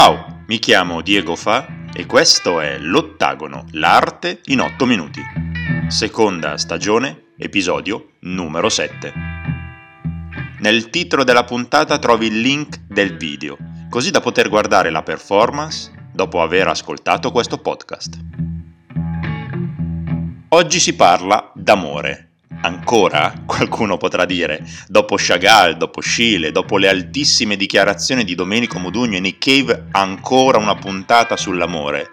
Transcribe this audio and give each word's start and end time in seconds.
Ciao, 0.00 0.44
mi 0.46 0.60
chiamo 0.60 1.00
Diego 1.00 1.34
Fa 1.34 1.66
e 1.92 2.06
questo 2.06 2.60
è 2.60 2.78
L'Ottagono, 2.78 3.64
l'arte 3.72 4.42
in 4.44 4.60
8 4.60 4.86
minuti. 4.86 5.20
Seconda 5.88 6.56
stagione, 6.56 7.32
episodio 7.36 8.10
numero 8.20 8.68
7. 8.68 9.12
Nel 10.60 10.90
titolo 10.90 11.24
della 11.24 11.42
puntata 11.42 11.98
trovi 11.98 12.28
il 12.28 12.40
link 12.40 12.78
del 12.86 13.16
video, 13.16 13.56
così 13.90 14.12
da 14.12 14.20
poter 14.20 14.48
guardare 14.48 14.90
la 14.90 15.02
performance 15.02 15.90
dopo 16.12 16.42
aver 16.42 16.68
ascoltato 16.68 17.32
questo 17.32 17.58
podcast. 17.58 18.18
Oggi 20.50 20.78
si 20.78 20.94
parla 20.94 21.50
d'amore 21.56 22.27
Ancora? 22.60 23.32
Qualcuno 23.46 23.96
potrà 23.96 24.24
dire. 24.24 24.66
Dopo 24.88 25.14
Chagall, 25.16 25.76
dopo 25.76 26.00
Schiele, 26.00 26.50
dopo 26.50 26.76
le 26.76 26.88
altissime 26.88 27.56
dichiarazioni 27.56 28.24
di 28.24 28.34
Domenico 28.34 28.78
Modugno 28.78 29.16
e 29.16 29.20
Nick 29.20 29.38
Cave, 29.38 29.86
ancora 29.92 30.58
una 30.58 30.74
puntata 30.74 31.36
sull'amore. 31.36 32.10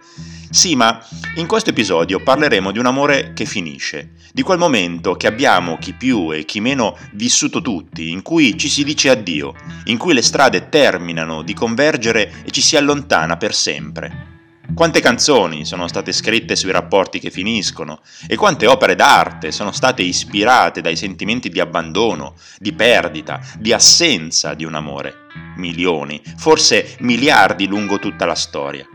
Sì, 0.49 0.75
ma 0.75 1.03
in 1.35 1.47
questo 1.47 1.71
episodio 1.71 2.21
parleremo 2.21 2.71
di 2.71 2.79
un 2.79 2.85
amore 2.85 3.33
che 3.33 3.45
finisce, 3.45 4.11
di 4.31 4.41
quel 4.41 4.57
momento 4.57 5.15
che 5.15 5.27
abbiamo 5.27 5.77
chi 5.77 5.93
più 5.93 6.31
e 6.31 6.45
chi 6.45 6.61
meno 6.61 6.95
vissuto 7.11 7.61
tutti, 7.61 8.09
in 8.09 8.21
cui 8.21 8.57
ci 8.57 8.69
si 8.69 8.83
dice 8.85 9.09
addio, 9.09 9.53
in 9.85 9.97
cui 9.97 10.13
le 10.13 10.21
strade 10.21 10.69
terminano 10.69 11.41
di 11.41 11.53
convergere 11.53 12.31
e 12.45 12.51
ci 12.51 12.61
si 12.61 12.77
allontana 12.77 13.35
per 13.35 13.53
sempre. 13.53 14.34
Quante 14.75 14.99
canzoni 14.99 15.63
sono 15.63 15.87
state 15.87 16.11
scritte 16.11 16.57
sui 16.57 16.71
rapporti 16.71 17.17
che 17.17 17.31
finiscono 17.31 18.01
e 18.27 18.35
quante 18.35 18.67
opere 18.67 18.95
d'arte 18.95 19.53
sono 19.53 19.71
state 19.71 20.01
ispirate 20.01 20.81
dai 20.81 20.97
sentimenti 20.97 21.47
di 21.47 21.61
abbandono, 21.61 22.35
di 22.57 22.73
perdita, 22.73 23.39
di 23.57 23.71
assenza 23.71 24.53
di 24.53 24.65
un 24.65 24.75
amore. 24.75 25.13
Milioni, 25.55 26.21
forse 26.35 26.97
miliardi 26.99 27.67
lungo 27.67 27.99
tutta 27.99 28.25
la 28.25 28.35
storia. 28.35 28.85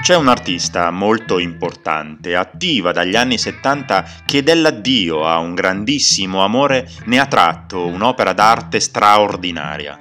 C'è 0.00 0.16
un'artista 0.16 0.90
molto 0.90 1.38
importante, 1.38 2.36
attiva 2.36 2.92
dagli 2.92 3.16
anni 3.16 3.36
70, 3.36 4.22
che 4.24 4.42
dell'addio 4.42 5.26
a 5.26 5.36
un 5.36 5.54
grandissimo 5.54 6.42
amore 6.42 6.88
ne 7.04 7.18
ha 7.18 7.26
tratto 7.26 7.86
un'opera 7.86 8.32
d'arte 8.32 8.80
straordinaria. 8.80 9.98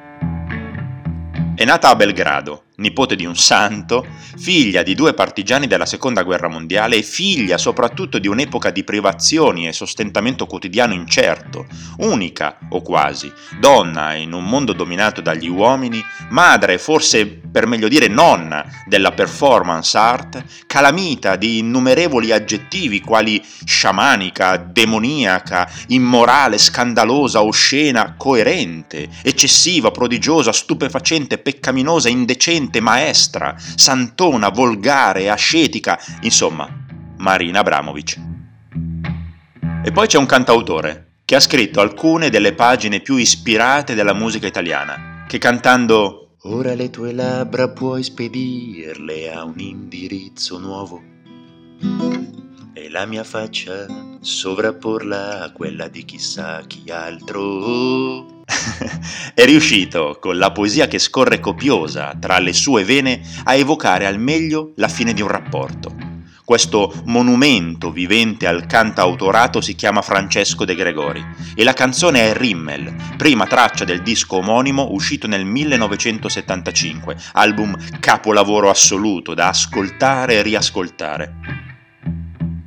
È 1.53 1.65
nata 1.65 1.89
a 1.89 1.95
Belgrado, 1.95 2.64
nipote 2.77 3.15
di 3.15 3.25
un 3.25 3.35
santo, 3.35 4.05
figlia 4.37 4.83
di 4.83 4.95
due 4.95 5.13
partigiani 5.13 5.67
della 5.67 5.85
seconda 5.85 6.23
guerra 6.23 6.47
mondiale 6.47 6.97
e 6.97 7.03
figlia 7.03 7.57
soprattutto 7.57 8.19
di 8.19 8.27
un'epoca 8.27 8.71
di 8.71 8.83
privazioni 8.83 9.67
e 9.67 9.73
sostentamento 9.73 10.45
quotidiano 10.45 10.93
incerto, 10.93 11.67
unica 11.97 12.57
o 12.69 12.81
quasi, 12.81 13.31
donna 13.59 14.13
in 14.13 14.33
un 14.33 14.45
mondo 14.45 14.73
dominato 14.73 15.21
dagli 15.21 15.47
uomini, 15.47 16.03
madre, 16.29 16.77
forse 16.77 17.25
per 17.27 17.67
meglio 17.67 17.87
dire 17.87 18.07
nonna 18.07 18.65
della 18.85 19.11
performance 19.11 19.97
art, 19.97 20.43
calamita 20.67 21.35
di 21.35 21.59
innumerevoli 21.59 22.31
aggettivi 22.31 22.99
quali 22.99 23.41
sciamanica, 23.63 24.57
demoniaca, 24.57 25.69
immorale, 25.87 26.57
scandalosa, 26.57 27.43
oscena, 27.43 28.15
coerente, 28.17 29.07
eccessiva, 29.21 29.91
prodigiosa, 29.91 30.51
stupefacente, 30.51 31.37
peccaminosa, 31.37 32.09
indecente, 32.09 32.63
veramente 32.65 32.81
maestra, 32.81 33.55
santona, 33.57 34.49
volgare, 34.49 35.29
ascetica, 35.29 35.99
insomma, 36.21 36.67
Marina 37.17 37.59
Abramovic. 37.59 38.19
E 39.83 39.91
poi 39.91 40.07
c'è 40.07 40.17
un 40.17 40.25
cantautore 40.25 41.19
che 41.25 41.35
ha 41.35 41.39
scritto 41.39 41.79
alcune 41.79 42.29
delle 42.29 42.53
pagine 42.53 42.99
più 42.99 43.17
ispirate 43.17 43.93
della 43.93 44.13
musica 44.13 44.47
italiana, 44.47 45.25
che 45.27 45.37
cantando 45.37 46.21
Ora 46.47 46.75
le 46.75 46.91
tue 46.91 47.11
labbra 47.11 47.69
puoi 47.69 48.03
spedirle 48.03 49.33
a 49.33 49.43
un 49.43 49.57
indirizzo 49.57 50.59
nuovo 50.59 51.01
e 52.71 52.89
la 52.91 53.07
mia 53.07 53.23
faccia 53.23 53.87
sovrapporla 54.19 55.41
a 55.41 55.51
quella 55.51 55.87
di 55.87 56.05
chissà 56.05 56.61
chi 56.67 56.83
altro 56.91 58.34
è 59.33 59.45
riuscito, 59.45 60.17
con 60.19 60.37
la 60.37 60.51
poesia 60.51 60.87
che 60.87 60.99
scorre 60.99 61.39
copiosa 61.39 62.15
tra 62.19 62.39
le 62.39 62.53
sue 62.53 62.83
vene, 62.83 63.21
a 63.43 63.55
evocare 63.55 64.05
al 64.05 64.19
meglio 64.19 64.73
la 64.75 64.87
fine 64.87 65.13
di 65.13 65.21
un 65.21 65.27
rapporto. 65.27 66.13
Questo 66.45 66.93
monumento 67.05 67.91
vivente 67.91 68.45
al 68.45 68.67
cantautorato 68.67 69.61
si 69.61 69.73
chiama 69.73 70.03
Francesco 70.03 70.63
De 70.63 70.75
Gregori 70.75 71.25
e 71.55 71.63
la 71.63 71.73
canzone 71.73 72.29
è 72.29 72.37
Rimmel, 72.37 72.93
prima 73.17 73.47
traccia 73.47 73.83
del 73.83 74.03
disco 74.03 74.37
omonimo 74.37 74.89
uscito 74.91 75.25
nel 75.25 75.43
1975, 75.43 77.17
album 77.33 77.75
capolavoro 77.99 78.69
assoluto 78.69 79.33
da 79.33 79.47
ascoltare 79.47 80.35
e 80.35 80.41
riascoltare. 80.43 81.64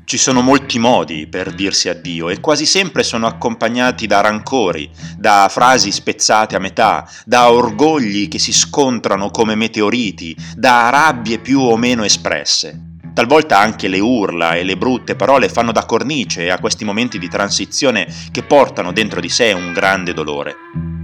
Ci 0.09 0.17
sono 0.17 0.41
molti 0.41 0.79
modi 0.79 1.27
per 1.27 1.53
dirsi 1.53 1.91
addio 1.91 2.31
e 2.31 2.41
quasi 2.41 2.65
sempre 2.65 3.03
sono 3.03 3.27
accompagnati 3.27 4.07
da 4.07 4.23
rancori, 4.23 4.89
da 5.19 5.49
frasi 5.51 5.93
spezzate 5.93 6.57
a 6.57 6.59
metà, 6.59 7.07
da 7.27 7.53
orgogli 7.53 8.27
che 8.27 8.39
si 8.39 8.55
scontrano 8.55 9.29
come 9.29 9.55
meteoriti, 9.55 10.35
da 10.57 10.89
rabbie 10.89 11.41
più 11.41 11.61
o 11.61 11.77
meno 11.77 12.05
espresse. 12.05 13.01
Talvolta 13.13 13.59
anche 13.59 13.87
le 13.87 14.01
urla 14.01 14.55
e 14.55 14.65
le 14.65 14.79
brutte 14.79 15.15
parole 15.15 15.51
fanno 15.51 15.73
da 15.73 15.85
cornice 15.85 16.51
a 16.51 16.59
questi 16.59 16.87
momenti 16.87 17.19
di 17.19 17.29
transizione 17.29 18.09
che 18.31 18.43
portano 18.43 18.93
dentro 18.93 19.21
di 19.21 19.29
sé 19.29 19.53
un 19.53 19.75
grande 19.75 20.15
dolore. 20.15 20.98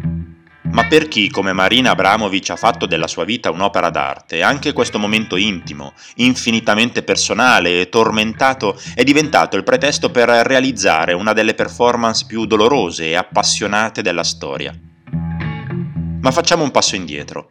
Ma 0.75 0.89
per 0.89 1.07
chi 1.07 1.31
come 1.31 1.53
Marina 1.53 1.93
Abramovic 1.93 2.51
ha 2.51 2.57
fatto 2.57 2.87
della 2.87 3.07
sua 3.07 3.25
vita 3.25 3.53
un'opera 3.53 3.91
d'arte, 3.91 4.43
anche 4.43 4.73
questo 4.73 4.99
momento 4.99 5.37
intimo, 5.37 5.93
infinitamente 6.17 7.05
personale 7.05 7.81
e 7.81 7.89
tormentato 7.89 8.77
è 8.93 9.05
diventato 9.05 9.57
il 9.57 9.63
pretesto 9.63 10.11
per 10.11 10.29
realizzare 10.29 11.13
una 11.13 11.33
delle 11.33 11.55
performance 11.55 12.25
più 12.27 12.45
dolorose 12.45 13.11
e 13.11 13.15
appassionate 13.15 14.03
della 14.03 14.25
storia. 14.25 14.77
Ma 16.21 16.31
facciamo 16.33 16.65
un 16.65 16.73
passo 16.73 16.97
indietro. 16.97 17.51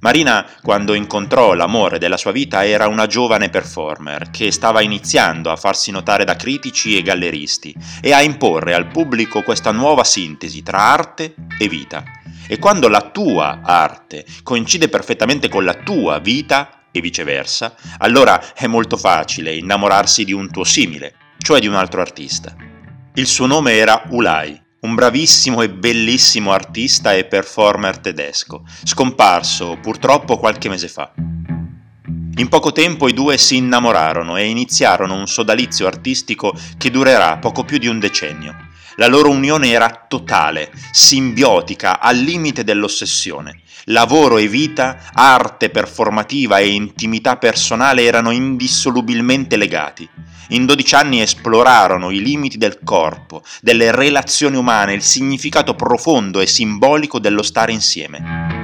Marina, 0.00 0.46
quando 0.62 0.94
incontrò 0.94 1.52
l'amore 1.52 1.98
della 1.98 2.16
sua 2.16 2.32
vita, 2.32 2.64
era 2.64 2.88
una 2.88 3.06
giovane 3.06 3.50
performer 3.50 4.30
che 4.30 4.50
stava 4.50 4.80
iniziando 4.80 5.50
a 5.50 5.56
farsi 5.56 5.90
notare 5.90 6.24
da 6.24 6.36
critici 6.36 6.96
e 6.96 7.02
galleristi 7.02 7.74
e 8.00 8.12
a 8.12 8.22
imporre 8.22 8.72
al 8.72 8.86
pubblico 8.86 9.42
questa 9.42 9.72
nuova 9.72 10.02
sintesi 10.02 10.62
tra 10.62 10.78
arte 10.78 11.34
e 11.58 11.68
vita 11.68 12.02
e 12.48 12.58
quando 12.58 12.88
la 12.88 13.10
tua 13.10 13.60
arte 13.62 14.24
coincide 14.42 14.88
perfettamente 14.88 15.50
con 15.50 15.64
la 15.64 15.74
tua 15.74 16.18
vita 16.18 16.86
e 16.90 17.00
viceversa, 17.02 17.74
allora 17.98 18.54
è 18.54 18.66
molto 18.66 18.96
facile 18.96 19.54
innamorarsi 19.54 20.24
di 20.24 20.32
un 20.32 20.50
tuo 20.50 20.64
simile, 20.64 21.14
cioè 21.38 21.60
di 21.60 21.66
un 21.66 21.74
altro 21.74 22.00
artista. 22.00 22.56
Il 23.14 23.26
suo 23.26 23.46
nome 23.46 23.74
era 23.74 24.02
Ulay, 24.08 24.60
un 24.80 24.94
bravissimo 24.94 25.60
e 25.62 25.68
bellissimo 25.68 26.52
artista 26.52 27.12
e 27.12 27.24
performer 27.24 27.98
tedesco, 27.98 28.64
scomparso 28.84 29.78
purtroppo 29.80 30.38
qualche 30.38 30.68
mese 30.68 30.88
fa. 30.88 31.12
In 31.16 32.48
poco 32.48 32.72
tempo 32.72 33.06
i 33.06 33.12
due 33.12 33.36
si 33.36 33.56
innamorarono 33.56 34.36
e 34.36 34.46
iniziarono 34.46 35.14
un 35.14 35.26
sodalizio 35.26 35.86
artistico 35.86 36.54
che 36.78 36.90
durerà 36.90 37.36
poco 37.36 37.64
più 37.64 37.76
di 37.76 37.88
un 37.88 37.98
decennio. 37.98 38.68
La 38.96 39.06
loro 39.06 39.30
unione 39.30 39.70
era 39.70 40.06
totale, 40.08 40.70
simbiotica, 40.90 42.00
al 42.00 42.16
limite 42.18 42.64
dell'ossessione. 42.64 43.60
Lavoro 43.84 44.38
e 44.38 44.46
vita, 44.46 45.10
arte 45.12 45.70
performativa 45.70 46.58
e 46.58 46.68
intimità 46.68 47.36
personale 47.36 48.02
erano 48.02 48.30
indissolubilmente 48.30 49.56
legati. 49.56 50.08
In 50.48 50.66
dodici 50.66 50.94
anni 50.94 51.22
esplorarono 51.22 52.10
i 52.10 52.20
limiti 52.20 52.58
del 52.58 52.80
corpo, 52.82 53.42
delle 53.60 53.92
relazioni 53.92 54.56
umane, 54.56 54.94
il 54.94 55.02
significato 55.02 55.74
profondo 55.74 56.40
e 56.40 56.46
simbolico 56.46 57.18
dello 57.18 57.42
stare 57.42 57.72
insieme. 57.72 58.59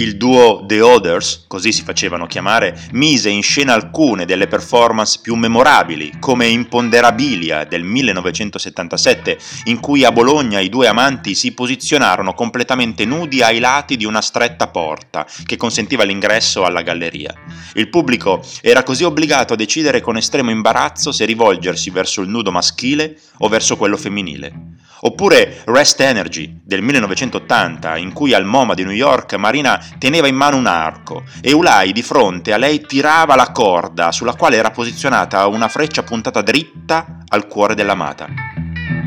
Il 0.00 0.16
duo 0.16 0.64
The 0.64 0.80
Others, 0.80 1.44
così 1.46 1.72
si 1.72 1.82
facevano 1.82 2.24
chiamare, 2.24 2.74
mise 2.92 3.28
in 3.28 3.42
scena 3.42 3.74
alcune 3.74 4.24
delle 4.24 4.46
performance 4.46 5.18
più 5.20 5.34
memorabili, 5.34 6.12
come 6.18 6.46
Imponderabilia 6.46 7.64
del 7.64 7.84
1977, 7.84 9.36
in 9.64 9.78
cui 9.78 10.02
a 10.02 10.10
Bologna 10.10 10.58
i 10.58 10.70
due 10.70 10.86
amanti 10.86 11.34
si 11.34 11.52
posizionarono 11.52 12.32
completamente 12.32 13.04
nudi 13.04 13.42
ai 13.42 13.58
lati 13.58 13.98
di 13.98 14.06
una 14.06 14.22
stretta 14.22 14.68
porta 14.68 15.26
che 15.44 15.58
consentiva 15.58 16.04
l'ingresso 16.04 16.64
alla 16.64 16.80
galleria. 16.80 17.34
Il 17.74 17.90
pubblico 17.90 18.42
era 18.62 18.82
così 18.82 19.04
obbligato 19.04 19.52
a 19.52 19.56
decidere 19.56 20.00
con 20.00 20.16
estremo 20.16 20.48
imbarazzo 20.48 21.12
se 21.12 21.26
rivolgersi 21.26 21.90
verso 21.90 22.22
il 22.22 22.30
nudo 22.30 22.50
maschile 22.50 23.18
o 23.40 23.48
verso 23.48 23.76
quello 23.76 23.98
femminile. 23.98 24.78
Oppure 25.02 25.62
Rest 25.64 26.00
Energy 26.00 26.60
del 26.62 26.82
1980, 26.82 27.96
in 27.96 28.12
cui 28.12 28.34
al 28.34 28.44
MoMA 28.44 28.74
di 28.74 28.84
New 28.84 28.92
York 28.92 29.32
Marina 29.34 29.82
teneva 29.98 30.28
in 30.28 30.36
mano 30.36 30.56
un 30.56 30.66
arco 30.66 31.24
e 31.40 31.52
Ulai 31.52 31.92
di 31.92 32.02
fronte 32.02 32.52
a 32.52 32.56
lei 32.56 32.80
tirava 32.80 33.34
la 33.34 33.52
corda 33.52 34.12
sulla 34.12 34.34
quale 34.34 34.56
era 34.56 34.70
posizionata 34.70 35.46
una 35.46 35.68
freccia 35.68 36.02
puntata 36.02 36.42
dritta 36.42 37.18
al 37.28 37.46
cuore 37.46 37.74
dell'amata. 37.74 38.28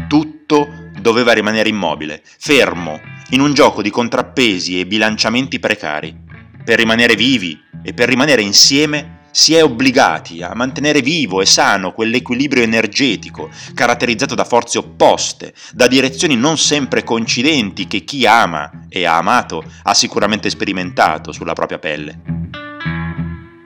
Tutto 0.08 0.68
doveva 1.00 1.34
rimanere 1.34 1.70
immobile, 1.70 2.22
fermo, 2.24 3.00
in 3.30 3.42
un 3.42 3.54
gioco 3.54 3.82
di 3.82 3.90
contrappesi 3.90 4.80
e 4.80 4.86
bilanciamenti 4.86 5.60
precari. 5.60 6.22
per 6.64 6.78
rimanere 6.78 7.16
vivi 7.16 7.62
e 7.84 7.94
per 7.94 8.08
rimanere 8.08 8.42
insieme 8.42 9.23
si 9.34 9.56
è 9.56 9.64
obbligati 9.64 10.44
a 10.44 10.54
mantenere 10.54 11.02
vivo 11.02 11.42
e 11.42 11.48
sano 11.48 11.92
quell'equilibrio 11.92 12.62
energetico 12.62 13.50
caratterizzato 13.74 14.36
da 14.36 14.46
forze 14.46 14.78
opposte, 14.78 15.56
da 15.74 15.88
direzioni 15.88 16.36
non 16.36 16.60
sempre 16.60 17.04
coincidenti 17.04 17.88
che 17.88 18.04
chi 18.04 18.28
ama 18.28 18.86
e 18.88 19.06
ha 19.06 19.18
amato 19.18 19.64
ha 19.82 19.94
sicuramente 19.96 20.52
sperimentato 20.52 21.32
sulla 21.32 21.54
propria 21.54 21.80
pelle. 21.80 22.22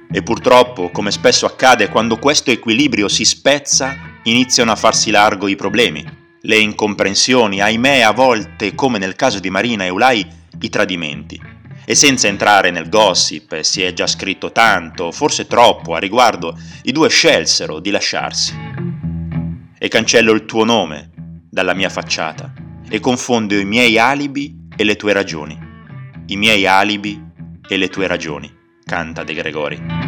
E 0.09 0.23
purtroppo, 0.23 0.89
come 0.89 1.11
spesso 1.11 1.45
accade, 1.45 1.89
quando 1.89 2.17
questo 2.17 2.49
equilibrio 2.49 3.09
si 3.09 3.25
spezza, 3.25 3.93
iniziano 4.23 4.71
a 4.71 4.77
farsi 4.77 5.11
largo 5.11 5.49
i 5.49 5.57
problemi, 5.57 6.03
le 6.43 6.57
incomprensioni, 6.57 7.59
ahimè 7.59 7.99
a 7.99 8.13
volte, 8.13 8.73
come 8.73 8.99
nel 8.99 9.17
caso 9.17 9.39
di 9.39 9.49
Marina 9.49 9.83
e 9.83 9.89
Ulai, 9.89 10.25
i 10.61 10.69
tradimenti. 10.69 11.56
E 11.89 11.95
senza 11.95 12.27
entrare 12.27 12.69
nel 12.69 12.89
gossip, 12.89 13.61
si 13.61 13.81
è 13.81 13.93
già 13.93 14.07
scritto 14.07 14.51
tanto, 14.51 15.13
forse 15.13 15.47
troppo, 15.47 15.95
a 15.95 15.99
riguardo, 15.99 16.53
i 16.83 16.91
due 16.91 17.07
scelsero 17.07 17.79
di 17.79 17.91
lasciarsi. 17.91 18.53
E 19.79 19.87
cancello 19.87 20.33
il 20.33 20.43
tuo 20.43 20.65
nome 20.65 21.11
dalla 21.49 21.73
mia 21.73 21.87
facciata 21.87 22.53
e 22.89 22.99
confondo 22.99 23.57
i 23.57 23.63
miei 23.63 23.97
alibi 23.97 24.67
e 24.75 24.83
le 24.83 24.97
tue 24.97 25.13
ragioni. 25.13 25.57
I 26.25 26.35
miei 26.35 26.67
alibi 26.67 27.23
e 27.65 27.77
le 27.77 27.87
tue 27.87 28.05
ragioni, 28.05 28.53
canta 28.83 29.23
De 29.23 29.33
Gregori 29.33 30.06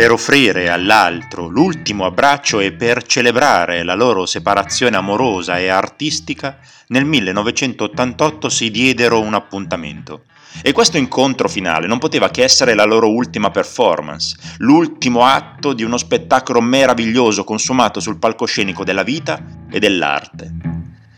per 0.00 0.12
offrire 0.12 0.70
all'altro 0.70 1.46
l'ultimo 1.46 2.06
abbraccio 2.06 2.58
e 2.58 2.72
per 2.72 3.04
celebrare 3.04 3.82
la 3.82 3.92
loro 3.92 4.24
separazione 4.24 4.96
amorosa 4.96 5.58
e 5.58 5.68
artistica, 5.68 6.56
nel 6.86 7.04
1988 7.04 8.48
si 8.48 8.70
diedero 8.70 9.20
un 9.20 9.34
appuntamento. 9.34 10.22
E 10.62 10.72
questo 10.72 10.96
incontro 10.96 11.50
finale 11.50 11.86
non 11.86 11.98
poteva 11.98 12.30
che 12.30 12.42
essere 12.42 12.72
la 12.72 12.84
loro 12.84 13.10
ultima 13.10 13.50
performance, 13.50 14.38
l'ultimo 14.56 15.26
atto 15.26 15.74
di 15.74 15.82
uno 15.82 15.98
spettacolo 15.98 16.62
meraviglioso 16.62 17.44
consumato 17.44 18.00
sul 18.00 18.18
palcoscenico 18.18 18.84
della 18.84 19.02
vita 19.02 19.38
e 19.70 19.78
dell'arte. 19.80 20.69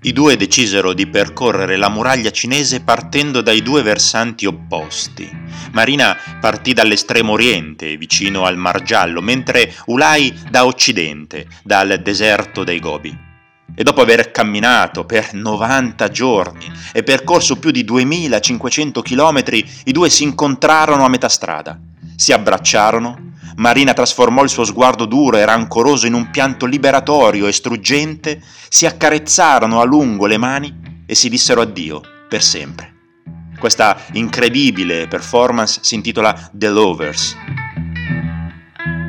I 0.05 0.13
due 0.13 0.37
decisero 0.37 0.95
di 0.95 1.07
percorrere 1.07 1.77
la 1.77 1.89
muraglia 1.89 2.33
cinese 2.33 2.81
partendo 2.81 3.41
dai 3.41 3.63
due 3.63 3.83
versanti 3.83 4.47
opposti. 4.47 5.31
Marina 5.71 6.17
partì 6.41 6.73
dall'estremo 6.73 7.31
oriente, 7.35 7.97
vicino 7.97 8.45
al 8.45 8.57
Mar 8.57 8.83
Giallo, 8.83 9.21
mentre 9.21 9.73
Ulai 9.87 10.37
da 10.51 10.67
occidente, 10.67 11.47
dal 11.63 12.01
deserto 12.03 12.65
dei 12.65 12.81
Gobi. 12.81 13.17
E 13.77 13.83
dopo 13.85 14.01
aver 14.01 14.33
camminato 14.33 15.05
per 15.05 15.35
90 15.35 16.09
giorni 16.09 16.69
e 16.93 17.05
percorso 17.05 17.61
più 17.61 17.71
di 17.71 17.85
2500 17.85 19.03
chilometri, 19.03 19.65
i 19.85 19.93
due 19.93 20.11
si 20.11 20.25
incontrarono 20.25 21.05
a 21.05 21.09
metà 21.09 21.29
strada, 21.29 21.79
si 22.17 22.33
abbracciarono 22.33 23.31
Marina 23.57 23.93
trasformò 23.93 24.43
il 24.43 24.49
suo 24.49 24.65
sguardo 24.65 25.05
duro 25.05 25.37
e 25.37 25.45
rancoroso 25.45 26.07
in 26.07 26.15
un 26.15 26.31
pianto 26.31 26.65
liberatorio 26.65 27.47
e 27.47 27.53
struggente, 27.53 28.43
si 28.69 28.87
accarezzarono 28.87 29.81
a 29.81 29.85
lungo 29.85 30.27
le 30.27 30.39
mani 30.39 31.03
e 31.07 31.15
si 31.15 31.29
dissero 31.29 31.61
addio 31.61 32.01
per 32.29 32.43
sempre. 32.43 32.91
Questa 33.59 33.97
incredibile 34.13 35.07
performance 35.07 35.81
si 35.83 35.95
intitola 35.95 36.51
The 36.53 36.69
Lovers 36.71 37.37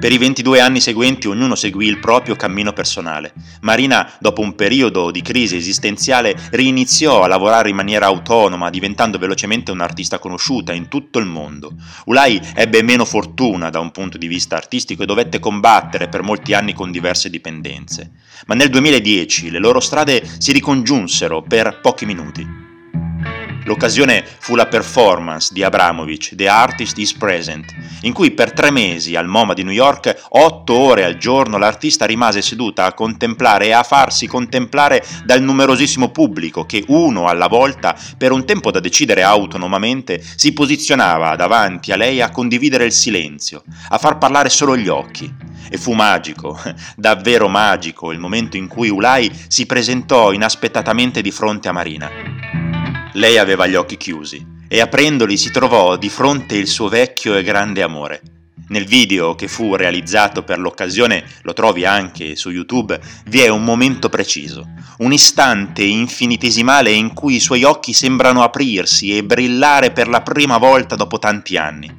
per 0.03 0.11
i 0.11 0.17
22 0.17 0.59
anni 0.59 0.81
seguenti 0.81 1.29
ognuno 1.29 1.55
seguì 1.55 1.87
il 1.87 1.99
proprio 1.99 2.35
cammino 2.35 2.73
personale. 2.73 3.31
Marina, 3.61 4.11
dopo 4.19 4.41
un 4.41 4.53
periodo 4.53 5.11
di 5.11 5.21
crisi 5.21 5.55
esistenziale, 5.55 6.35
riniziò 6.51 7.23
a 7.23 7.27
lavorare 7.27 7.69
in 7.69 7.77
maniera 7.77 8.07
autonoma, 8.07 8.69
diventando 8.69 9.17
velocemente 9.17 9.71
un'artista 9.71 10.19
conosciuta 10.19 10.73
in 10.73 10.89
tutto 10.89 11.19
il 11.19 11.25
mondo. 11.25 11.75
Ulai 12.07 12.37
ebbe 12.53 12.83
meno 12.83 13.05
fortuna 13.05 13.69
da 13.69 13.79
un 13.79 13.91
punto 13.91 14.17
di 14.17 14.27
vista 14.27 14.57
artistico 14.57 15.03
e 15.03 15.05
dovette 15.05 15.39
combattere 15.39 16.09
per 16.09 16.21
molti 16.21 16.53
anni 16.53 16.73
con 16.73 16.91
diverse 16.91 17.29
dipendenze. 17.29 18.11
Ma 18.47 18.55
nel 18.55 18.67
2010 18.67 19.51
le 19.51 19.59
loro 19.59 19.79
strade 19.79 20.21
si 20.37 20.51
ricongiunsero 20.51 21.43
per 21.43 21.79
pochi 21.79 22.05
minuti. 22.05 22.72
L'occasione 23.65 24.25
fu 24.39 24.55
la 24.55 24.67
performance 24.67 25.53
di 25.53 25.63
Abramovic, 25.63 26.35
The 26.35 26.47
Artist 26.49 26.97
is 26.97 27.13
Present, 27.13 27.73
in 28.01 28.11
cui 28.11 28.31
per 28.31 28.51
tre 28.51 28.71
mesi 28.71 29.15
al 29.15 29.27
MoMA 29.27 29.53
di 29.53 29.63
New 29.63 29.73
York, 29.73 30.25
otto 30.29 30.73
ore 30.73 31.05
al 31.05 31.17
giorno, 31.17 31.57
l'artista 31.57 32.05
rimase 32.05 32.41
seduta 32.41 32.85
a 32.85 32.93
contemplare 32.93 33.67
e 33.67 33.71
a 33.71 33.83
farsi 33.83 34.27
contemplare 34.27 35.03
dal 35.23 35.41
numerosissimo 35.41 36.09
pubblico 36.09 36.65
che, 36.65 36.83
uno 36.87 37.27
alla 37.27 37.47
volta, 37.47 37.95
per 38.17 38.31
un 38.31 38.45
tempo 38.45 38.69
da 38.69 38.81
decidere 38.81 39.23
autonomamente, 39.23 40.21
si 40.35 40.51
posizionava 40.51 41.35
davanti 41.35 41.91
a 41.91 41.95
lei 41.95 42.21
a 42.21 42.31
condividere 42.31 42.85
il 42.85 42.91
silenzio, 42.91 43.63
a 43.89 43.97
far 43.97 44.17
parlare 44.17 44.49
solo 44.49 44.75
gli 44.75 44.89
occhi. 44.89 45.51
E 45.69 45.77
fu 45.77 45.93
magico, 45.93 46.59
davvero 46.97 47.47
magico, 47.47 48.11
il 48.11 48.19
momento 48.19 48.57
in 48.57 48.67
cui 48.67 48.89
Ulai 48.89 49.31
si 49.47 49.65
presentò 49.65 50.33
inaspettatamente 50.33 51.21
di 51.21 51.31
fronte 51.31 51.69
a 51.69 51.71
Marina. 51.71 52.22
Lei 53.15 53.37
aveva 53.37 53.67
gli 53.67 53.75
occhi 53.75 53.95
chiusi 53.95 54.43
e 54.67 54.81
aprendoli 54.81 55.37
si 55.37 55.51
trovò 55.51 55.97
di 55.97 56.09
fronte 56.09 56.55
il 56.55 56.65
suo 56.65 56.87
vecchio 56.87 57.35
e 57.35 57.43
grande 57.43 57.83
amore. 57.83 58.21
Nel 58.69 58.85
video 58.85 59.35
che 59.35 59.47
fu 59.47 59.75
realizzato 59.75 60.41
per 60.43 60.57
l'occasione, 60.57 61.23
lo 61.43 61.53
trovi 61.53 61.85
anche 61.85 62.35
su 62.35 62.49
YouTube, 62.49 62.99
vi 63.25 63.41
è 63.41 63.49
un 63.49 63.63
momento 63.63 64.09
preciso, 64.09 64.67
un 64.99 65.13
istante 65.13 65.83
infinitesimale 65.83 66.89
in 66.89 67.13
cui 67.13 67.35
i 67.35 67.39
suoi 67.39 67.63
occhi 67.63 67.93
sembrano 67.93 68.41
aprirsi 68.41 69.15
e 69.15 69.23
brillare 69.23 69.91
per 69.91 70.07
la 70.07 70.21
prima 70.21 70.57
volta 70.57 70.95
dopo 70.95 71.19
tanti 71.19 71.55
anni. 71.55 71.91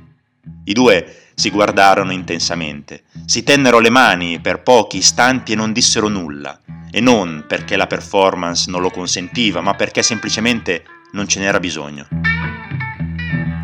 I 0.65 0.73
due 0.73 1.27
si 1.35 1.51
guardarono 1.51 2.11
intensamente, 2.11 3.05
si 3.25 3.45
tennero 3.45 3.79
le 3.79 3.91
mani 3.91 4.41
per 4.41 4.63
pochi 4.63 4.97
istanti 4.97 5.53
e 5.53 5.57
non 5.57 5.73
dissero 5.73 6.09
nulla, 6.09 6.59
e 6.91 7.01
non 7.01 7.45
perché 7.47 7.77
la 7.77 7.87
performance 7.87 8.69
non 8.69 8.81
lo 8.81 8.91
consentiva, 8.91 9.61
ma 9.61 9.75
perché 9.75 10.03
semplicemente 10.03 10.85
non 11.15 11.27
ce 11.29 11.41
n'era 11.41 11.59
bisogno. 11.59 12.07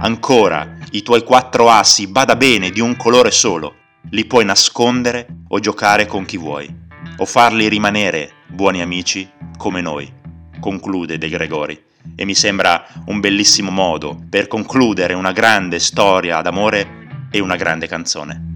Ancora, 0.00 0.76
i 0.92 1.02
tuoi 1.02 1.22
quattro 1.22 1.68
assi, 1.68 2.06
bada 2.06 2.34
bene, 2.36 2.70
di 2.70 2.80
un 2.80 2.96
colore 2.96 3.30
solo, 3.30 3.74
li 4.10 4.24
puoi 4.24 4.44
nascondere 4.44 5.26
o 5.48 5.58
giocare 5.58 6.06
con 6.06 6.24
chi 6.24 6.38
vuoi, 6.38 6.72
o 7.18 7.24
farli 7.26 7.68
rimanere 7.68 8.32
buoni 8.46 8.80
amici 8.80 9.28
come 9.56 9.80
noi, 9.80 10.10
conclude 10.58 11.18
De 11.18 11.28
Gregori. 11.28 11.88
E 12.16 12.24
mi 12.24 12.34
sembra 12.34 12.86
un 13.06 13.20
bellissimo 13.20 13.70
modo 13.70 14.18
per 14.30 14.48
concludere 14.48 15.12
una 15.12 15.32
grande 15.32 15.78
storia 15.78 16.40
d'amore 16.40 17.28
e 17.30 17.40
una 17.40 17.56
grande 17.56 17.86
canzone. 17.86 18.49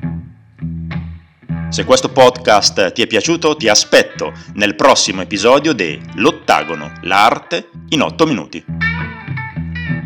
Se 1.75 1.83
questo 1.85 2.09
podcast 2.09 2.93
ti 2.93 3.03
è 3.03 3.09
piaciuto, 3.09 3.57
ti 3.57 3.69
aspetto 3.69 4.33
nel 4.53 4.77
prossimo 4.77 5.23
episodio 5.23 5.73
di 5.73 6.01
L'Ottagono, 6.15 6.93
l'arte 7.01 7.71
in 7.89 8.01
8 8.01 8.27
minuti. 8.27 8.65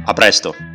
A 0.07 0.13
presto! 0.15 0.68